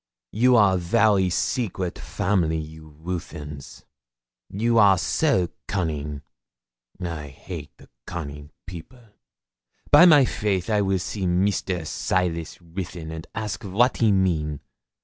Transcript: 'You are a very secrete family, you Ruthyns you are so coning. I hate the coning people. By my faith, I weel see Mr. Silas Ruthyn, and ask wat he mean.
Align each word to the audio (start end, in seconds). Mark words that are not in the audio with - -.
'You 0.31 0.55
are 0.55 0.73
a 0.77 0.79
very 0.79 1.29
secrete 1.29 1.99
family, 1.99 2.57
you 2.57 2.89
Ruthyns 3.03 3.85
you 4.49 4.79
are 4.79 4.97
so 4.97 5.49
coning. 5.67 6.23
I 6.99 7.27
hate 7.27 7.77
the 7.77 7.87
coning 8.07 8.49
people. 8.65 9.09
By 9.91 10.07
my 10.07 10.25
faith, 10.25 10.71
I 10.71 10.81
weel 10.81 10.97
see 10.97 11.27
Mr. 11.27 11.85
Silas 11.85 12.59
Ruthyn, 12.59 13.11
and 13.11 13.27
ask 13.35 13.63
wat 13.63 13.97
he 13.97 14.11
mean. 14.11 14.61